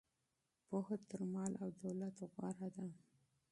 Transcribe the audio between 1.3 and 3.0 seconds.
مال او دولت غوره ده.